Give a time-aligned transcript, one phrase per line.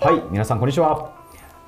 [0.00, 1.10] はい皆さんこんにちは。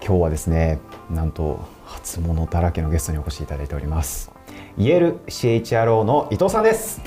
[0.01, 0.79] 今日はですね
[1.11, 4.31] なんと初物だらけのゲストにお越しいただいております。
[4.79, 7.01] イエール CHRO の伊藤さんです。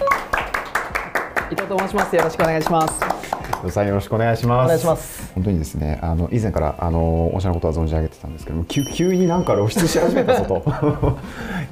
[1.49, 2.15] 伊藤と申します。
[2.17, 2.99] よろしくお願いします。
[3.05, 4.65] 伊藤さんよろしくお願いします。
[4.65, 5.31] お願いします。
[5.33, 11.17] 本当にですねあの以前からあのおしゃのことは存じ上げてたんですけども急急になんか露出し始めたぞと。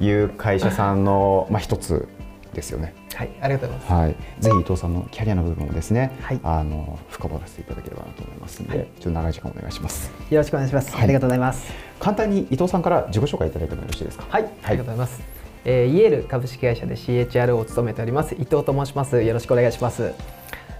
[0.02, 2.08] いう会社さんのまあ一つ
[2.54, 2.94] ですよね。
[3.14, 3.92] はいありがとうございます。
[3.92, 6.40] はい、ぜひ伊藤さんのキャリアの部分をですね、はい。
[6.42, 8.86] あの深掘らせていただければなと思いますので、はい。
[8.86, 10.10] ちょっと長い時間お願いします。
[10.30, 11.04] よろしくお願いします、はい。
[11.04, 11.72] ありがとうございます。
[11.98, 14.26] 簡単に伊藤さんから自己紹介いただいてもよろしいですか？
[14.28, 15.22] はい、ありがとうございます、
[15.64, 19.22] えーイエール株式会社で CHR を務めております伊藤と申します。
[19.22, 20.12] よろしくお願いします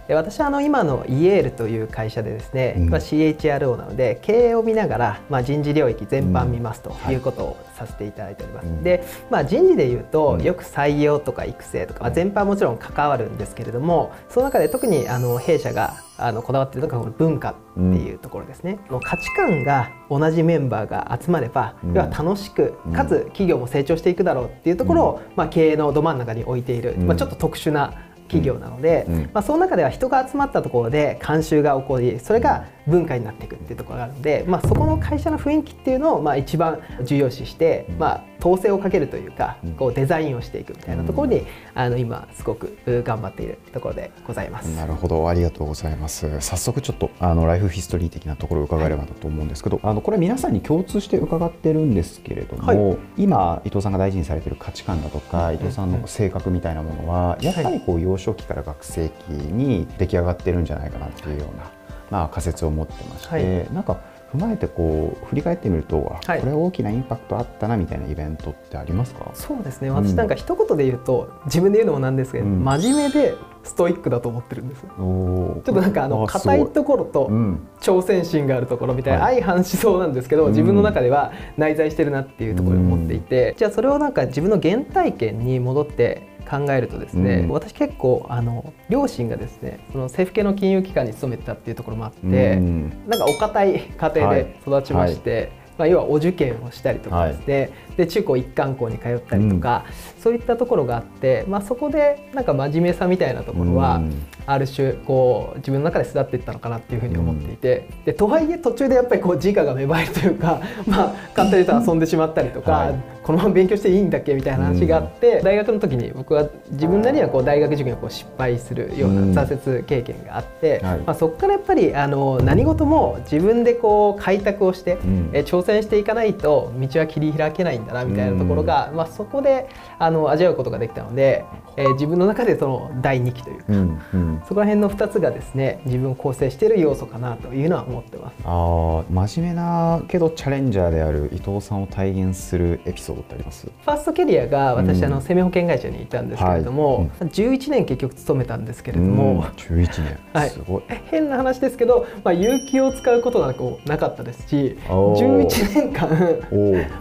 [0.08, 2.90] で私はあの今のイエールという会社でですね、うん。
[2.90, 7.14] まあ、CHRO なので経営を見ながら、まあ、人事領域全般見ますとはい。
[7.14, 8.82] いうことをさせていただいております、うん。
[8.82, 10.42] で、まあ、人事でいうと、うん。
[10.42, 21.94] よく採用とか育成とか、まあ、全般もちろん関わるんですけれどもその中で特にあの弊社があのこだわっているのがこの文化っていうところですね、もう価値観が同じメンバーが集まれば、うん。
[21.94, 22.92] 要は楽しくうん。
[22.92, 27.06] かつ企業も成長していくだろうっていうところを、まあ、経営のど真ん中に置いている、うん。
[27.06, 27.94] まあ、ちょっと特殊な
[28.32, 44.66] 企業なので、うんまあ、その中では人が集まったところで慣習が起こりそれが文化になっていくっていうところがあるので、まあ、そこの会社の雰囲気っていうのをまあ一番重要視して、まあ、統制をかけるというかうんこうデザインをしていくみたいなところにあの今すごくう頑張っているところでございます。
[44.76, 45.28] なるほど。
[45.28, 46.40] ありがとうございます。
[46.40, 61.70] 早速ちょっとあのライフヒストリー的なところを伺えればなと思うんですけど、あのこれ皆さんに共通して伺ってるんですけれども、は今伊藤さんが大事にされている価値観だとか、伊藤さんの性格みたいなものはやっぱりこう幼少期から学生期に出来上がってるんじゃないかなっていうような、
[62.12, 63.74] まあ、仮説を持ってまして、はい。
[63.74, 64.00] なんか
[64.32, 66.40] 踏まえてこう振り返ってみると、あはい。
[66.40, 69.30] これ大きなインパクトあったなみたいなイベントってありますか？
[69.34, 69.88] そうですね。
[69.88, 69.96] うん。
[69.96, 72.64] 私なんか一言で言うと自分で言うのもなんですけど、うん。
[72.64, 74.82] 真面目でストイックだと思ってるんです。
[74.82, 77.60] ちょっとなんかあの硬いところとうん。
[77.80, 79.34] 挑戦心があるところみたいなはい。
[79.40, 80.50] 相反しそうなんですけど、うん。
[80.52, 87.48] 自分の中では内在してるなっていうところを思っていて、じゃあそれをなんか自分の原体験に戻って考えるとですね、うん。
[87.48, 92.90] 私結構あの両親がですねその政府系の金融機関に勤めてたっていうところもあって、うん。
[93.08, 95.62] なんかお堅い家庭で育ちまして。
[95.78, 99.86] まあ、要はお受験をしたりとかですね、で中高一貫校に通ったりとか、
[100.22, 104.26] そういったところがあって、まあ、そこでなんか真面目さみたいなところは、うん。
[104.44, 120.98] ある種こう自分の中で育っていったのかなっていうふうに思っていて、でとはいえ途中でやっぱりこう自我が芽生えるというか、 まあ、簡単に言うと遊んでしまったりとか、はいこのまま勉強していいんだっけみたいな話があって、大学の時に僕は自分なりにはこう大学受験をこう失敗するよううんな挫折経験があって、はい。
[120.98, 125.30] まあ、そこからやっぱりあの何事も自分でこう開拓をして、ん。
[125.32, 129.68] え挑戦していかないと道は切り開けないんだなみたいなところが、まあ、そこで
[129.98, 131.44] あの味わうことができたので、
[131.76, 134.42] えー自分の中でその第2期というかうんうん。
[134.48, 138.34] そこら辺の2つがですね自分を構成している要素かなというのは思ってます。
[138.44, 143.66] あー真面目なけどチャレンジャーである伊藤さんを体現するエピソードってあります？
[143.66, 145.04] ファーストキャリアが私、うん。
[145.04, 150.50] あの生命保険会社にいたんですけれども、11年結局勤めたんですけれどうんも、11年、はい。
[150.50, 150.82] すごい。
[151.10, 155.46] 変な話ですけど、まあ、有給を使うことなんかもなかったですしおー。
[155.48, 156.08] 11年間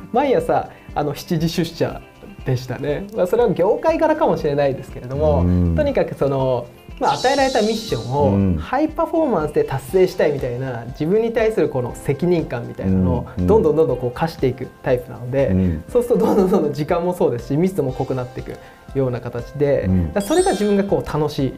[0.11, 2.01] 毎朝あの7時出社
[2.45, 5.75] でしたね、まあ、それは業界柄かもしれないですけれども、うん。
[5.75, 6.67] とにかくその、
[6.99, 8.55] まあ、与えられたミッショうん。
[8.55, 13.47] ンをハイパフォーマンスで達成したいみたいな自分に対するこの責任感みたいなのをうん。
[13.47, 15.83] どんどんどんどんこう課していくタイプなので、うん。
[15.87, 18.57] そうするとどんどんどんどん時間もそうですしミスも濃くなっていく
[18.95, 21.53] ような形で、うんそれが自分がこう楽しい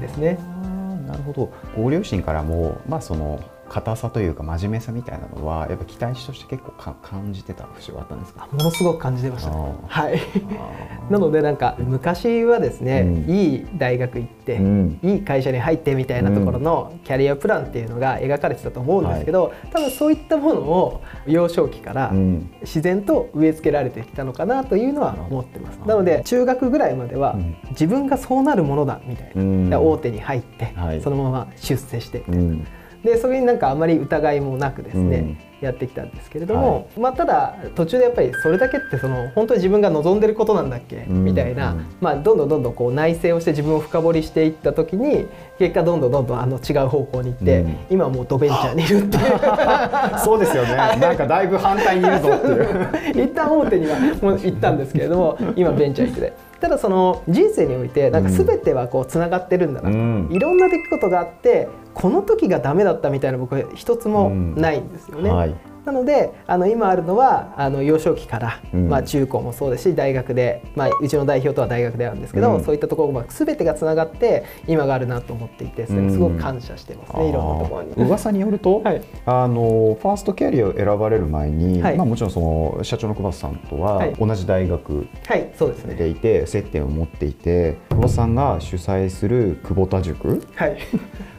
[0.00, 0.38] ですね。
[1.06, 3.38] なるほどご両親からもまあその
[3.68, 8.48] 硬さというか真面目さみたいなのはやっぱ期待値として結構か感じてた節はあったんですか？
[8.52, 9.56] ものすごく感じてましたね。
[9.86, 10.20] はい。
[11.10, 13.30] なのでなんか昔はですね、うん。
[13.30, 15.00] いい大学行って、うん。
[15.02, 22.50] いい会社に入ってみたいなところのキャリアプランっていうのが描かれてたと思うんですけど、多分そういったものを幼少期からうん。
[22.62, 25.78] 自然と植え付けられてきたのかなというのは思ってます。
[25.86, 27.56] なので中学ぐらいまではうん。
[27.70, 31.00] 自分がそうなるものだみたいな、大手に入って、はい。
[31.00, 32.24] そのまま出世して。
[32.28, 32.66] うん
[33.06, 41.24] でそれになんかあまり疑いもなくですね、やってきたんですけれども、まあ、ただ途中でやっぱりそれだけってその本当に自分が望んでることなんだっけ、うん。
[41.24, 45.26] みたいな、うんまあ、どんどんどんどんこう内省をして自分を深掘りしていった時に
[45.58, 47.76] 結果どんどんどんどんあの違う方向に行って、うん。
[47.90, 50.18] 今はもうドベンチャーにいるっていう。
[50.20, 50.76] そうですよね。
[50.76, 53.24] なんかだいぶ反対にいるぞっていう。
[53.24, 60.28] 一旦大手にはもう行ったんですけれども 今ベンチャー行っててただその人生においてなんか全てはこうつながってるんだなと、うん。
[60.30, 65.30] いろんな出来事があってこの時がダメだったみたいな僕は一つもないんですよね。
[65.30, 65.54] はい
[65.86, 68.88] なのであの今あるのはあの幼少期から、うん。
[68.88, 72.64] まあ、中高もそうですし大学で、まあ、うちの代表とは大学であるんですけど、うん。
[72.64, 77.92] そういったところも全てがつながって今があるなと思っていてそれにすごく感謝してますね、いろんなところに。
[77.94, 79.02] 噂によると、 はい。
[79.24, 81.96] あのファーストキャリアを選ばれる前に、はい。
[81.96, 84.14] まあ、もちろんその社長の久保田さんとははい。
[84.14, 85.94] 同じ大学はいそうですね。
[85.94, 90.76] でいて、接点を持っていて久保田さんが主催する久保田塾はい。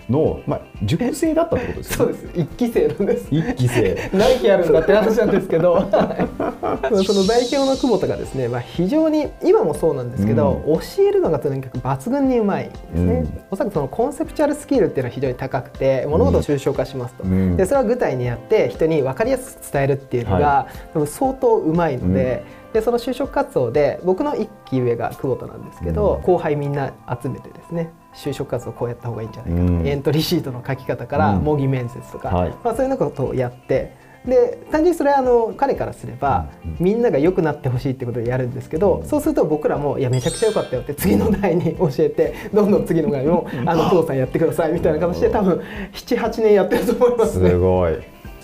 [0.09, 2.13] の、まあ、塾生だったってことですよね？
[2.13, 2.39] そうです。
[2.39, 3.27] 一期生なんです。
[3.29, 4.09] 一期生。
[4.13, 5.73] 何期あるんだって話なんですけど。
[5.77, 7.05] はい。
[7.05, 13.39] その代表の久保田がですね、まあ、非常に今もそうなんですけど、教えるのがとにかく抜群にうまいですね、うん。
[13.51, 17.57] おそらくそのコンセプチュアルスキルっていうのは非常に高くて物事を抽象化しますと、うん。
[17.57, 22.43] でそれは具体にやって人に分かりやすく伝えるっていうのが、は多分相当うまいので,、
[22.77, 26.21] でその就職活動で僕の一期上が久保田なんですけど、うん。
[26.21, 29.87] 後輩みんな集めてですね就職活動こうやった方がいいんじゃないかと、うん。
[29.87, 31.43] エントリーシートの書き方からうん。
[31.43, 32.49] 模擬面接とか、はい。
[32.63, 33.95] まあ、そういうようなことをやって
[34.25, 45.61] で単純にそれはあの彼からすれば、うんみんなが良くなってほしいってことでやるんですけど、そうすると僕らも「いやめちゃくちゃ良かったよ」って次の代に教えてどんどん次の代も「あの父さんやってください」みたいな形で多分
[45.93, 47.49] 78年やってると思いますね。
[47.49, 47.93] すごい。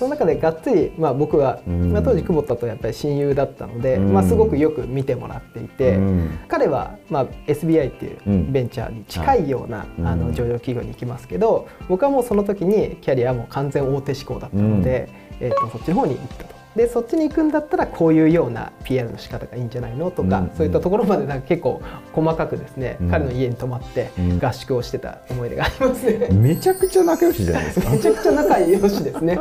[0.03, 1.93] その中でがっつり、まあ、僕は、うん。
[1.93, 4.13] まあ、当時久保田とやっぱり親友だったので、うん。
[4.13, 6.39] まあ、すごくよく見てもらっていて、うん。
[6.49, 8.51] 彼は、まあ、SBI っていううん。
[8.51, 15.07] ベンチャーに近いような、うんあの上場企業に行きますけど僕はもうその時にキャリアはもう完全大手志向だったので、
[15.39, 16.62] えー、とそっちの方に行ったと。
[16.75, 21.81] でそっちに行くんだったらこういうような PR の仕方がいいんじゃないのとか、うんそういったところまでなんか結構
[22.13, 26.29] 細かくですね、うん彼の家に泊まってうん合宿をしてた思い出がありますね。
[26.31, 27.89] めちゃくちゃ仲良しじゃないですか。
[27.89, 29.39] めちゃくちゃ仲良しですね。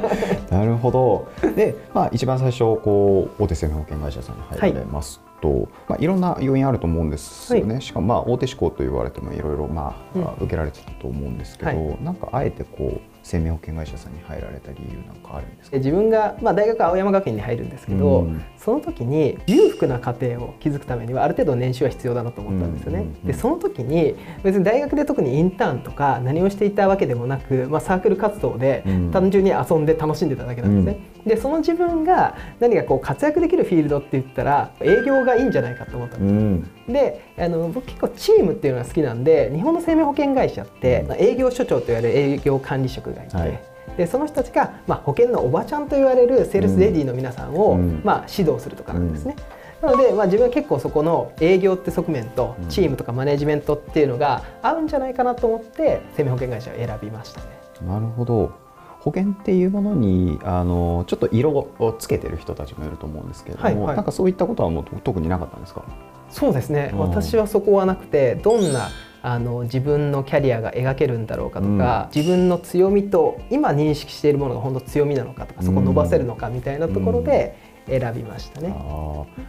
[0.50, 1.28] なるほど。
[1.54, 7.80] で、まあ、一番最初こう大手生命保険会社さんに入られますと、まあ、いろんな要因あると思うんですよね。
[7.80, 15.76] しかもまあ大手志向と言われてもいろいろまあ、うん受けられてたと思うんですけど、はなんかあえてこう生命保険会社さんに入られた理由なんかあるんですか？
[15.76, 22.98] 自分が、まあ、大学は青山学院に入るんですけど、うんその時に裕福な家庭を築くためにはある程度年収は必要だなと思ったんですよね。
[22.98, 31.04] うんうんうんでその時に別に大学で特にインターンとか何をしていたわけでもなく、まあ、サークル活動でうん単純に遊んで楽しんでただけなんですね。
[31.26, 36.92] でその自分が何かこう活躍できるフィールドって言ったら営業がいいんじゃないかと思ったんですうん。
[36.92, 49.36] であの僕結構チームっていうのが好きなんで日本の生命保険会社って、まあ営業所長と言われる営業管理職がいて、はいでその人たちが、まあ、保険のおばちゃんと言われるセールスレディの皆さんを、うんまあ、指導するとかなんですね。
[49.82, 57.46] なので、まあ、自分は結構そこの営業って側面とうんチームとかマネジメントっていうのが合うんじゃないかなと思って生命保険会社を選びましたね。
[57.86, 58.69] なるほど。
[59.00, 63.96] 保険っていうものにあのちょっと色をつけてる人たちもいると思うんですけれども、はいはい。
[63.96, 65.84] なんかそういったことはもう特になかったんですか？
[66.30, 66.98] そうですね、うん。
[67.00, 68.90] 私はそこはなくてどんな
[69.22, 77.56] あの自分のキャリアが描けるんだろうかとか、自分の強みと今認識しているものが本当強みなのかとかそこを伸ばせるのかみたいなところで
[77.90, 78.68] 選びましたね。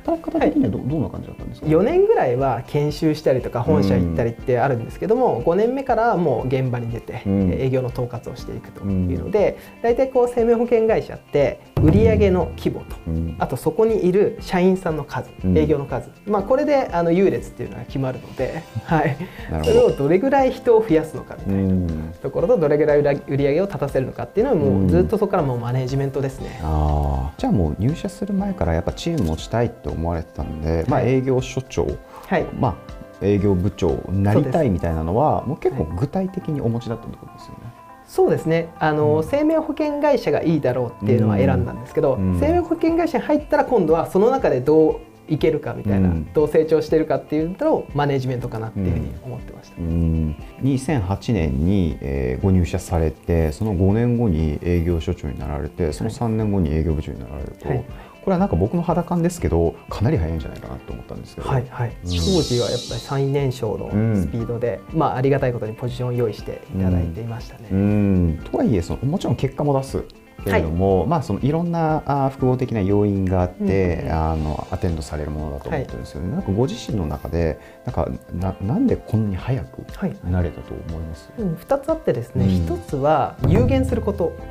[0.04, 7.54] 働き方的にはど,、どんな感じだったんですか？4年ぐらいは研修したりとか本社行ったりってあるんですけども、5年目からはもう現場に出て、うん。
[7.54, 12.96] 営業の統括をしていくというので、大体こう生命保険会社って売上の規模と。
[13.08, 13.36] うん。
[13.40, 15.58] あとそこにいる社員さんの数、うん。
[15.58, 19.18] 営業の数、まあ、これであの優劣っていうのが決まるので、 はい。
[19.64, 22.14] それをどれぐらい人を増やすのかみたいなうん。
[22.22, 26.60] ところとどれぐらい売り上げを立たせるのかっていうのはもうずっとそこからもうマネジメントですね。
[26.64, 31.10] ああ、じゃあもう入社する前からやっぱチームをしたいって思われてたんで、まあはい。
[31.10, 31.88] 営業所長、
[32.28, 32.46] はい。
[32.60, 37.71] まあ営業部長になりたいみたいなのはもう結構具体的にお持ちだったってことですよね。
[38.12, 38.68] そうですね。
[38.78, 42.38] あの、生命保険会社がいいだろうっていうのは選んだんですけど、うん。
[42.42, 46.34] 生命保険会社に入ったら今度はその中でどういけるかみたいな、うん。
[46.34, 49.78] どう成長してるかっていうのをマネジメントかなっていうふうに思ってました。
[49.78, 50.36] うん。
[50.62, 57.86] 2008年に、えーご入社されてその5年後に営業所長になられてその3年後に営業部長になられると、はい
[58.24, 62.10] これはなんか僕の肌感ですけどかなり早いんじゃないかなと思ったんですけど、はいはい、うん。
[62.10, 67.70] 当時はやっぱり最年少のスピードで、まあ、ありがたいことにポジションを用意していただいていましたね。
[67.72, 68.40] うん。
[68.52, 70.04] とはいえそのもちろん結果も出す
[70.44, 80.16] けれども、まあそのいろんなあ複合的な要因があって、うんあのアテンドされるものだと思ってるんですよね、なんかご自身の中でなんかななんでこんなに早くはい。
[80.24, 82.76] なれたと思います、うん2つあってですね、うん。
[82.76, 84.34] 1つは有限すること。
[84.46, 84.51] うん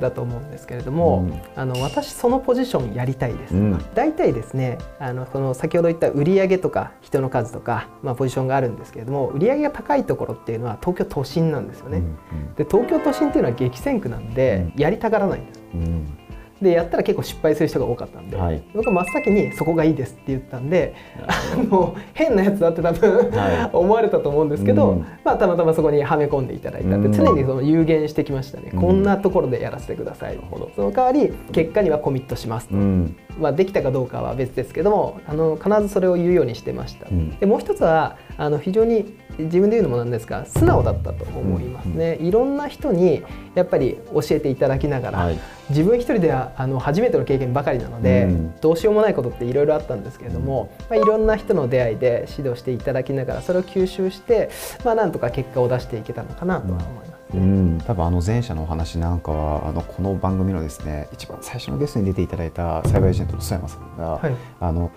[0.00, 1.40] だと思うんですけれども、うん。
[1.60, 3.84] あの私そのポジションやりたいですうん。
[3.94, 11.98] 大体ですねあのその先ほど言った売上とか人の数とか、まあ、ポジションがあるんですけれども売上が高いところっていうのは東京都心なんですよね。
[11.98, 15.62] うんで東京都心っていうのは激戦区なんで、やりたがらないんです。
[15.74, 16.18] うん
[16.62, 18.62] でやったら結構失敗する人が多かったんで、はい。
[18.74, 20.94] 僕は真っ先にそこがいいですって言ったんで
[21.26, 23.70] あの変なやつだって多分、はい。
[23.72, 25.06] 思われたと思うんですけど、うん。
[25.24, 27.12] まあ、たまたまそこにはめ込んでいただいたんで、うん。
[27.12, 28.80] 常にその有言してきましたね、うん。
[28.80, 30.38] こんなところでやらせてください。
[30.76, 33.16] その代わり結果にはコミットしますと、うん。
[33.38, 37.30] まあ、できたかどうかは別ですけどもあの必ずそれを言うようにしてました、うん。
[37.38, 43.22] でもう一つはあの非常に自分で言うのもなんですが素直だったと思いますね、いろんな人に
[43.54, 45.38] やっぱり教えていただきながら、はい。
[45.70, 48.60] 自分一人ではあの初めての経験ばかりなので、うん。
[48.60, 54.50] どうしようもないことっていろいろあったんですけれども、まあ、いろんな人の出会いで指導していただきながらそれを吸収して、
[54.84, 57.22] まあ、なんとか結果を出していけたのかなとは思います。
[57.34, 64.34] うん、多分あの前者のお話なんかはあのこの番組のですね一番最初のゲストに出ていただいたサイバーエージェントの須山さんが、はい。
[64.60, 64.90] あの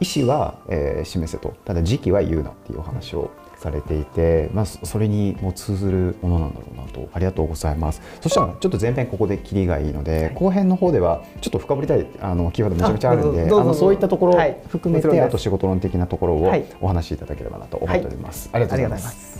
[0.00, 1.54] 意思は、えー示せと。
[1.64, 8.00] ただ時期は言うなっていうお話をされていて、まあ、そそれにもう通ずるものなんだろうなとありがとうございます。
[8.20, 10.34] そしたらちょっと前編ここで切りがいいので、はい。
[10.34, 14.32] 後編の方ではちょっと深掘りたいあのキーワードめちゃめちゃあるんであのそういったところ
[14.68, 15.26] 含めて、もちろんです。
[15.26, 16.64] あと仕事論的なところをはい。
[16.80, 19.37] お話しいただければなと思っております、ありがとうございます。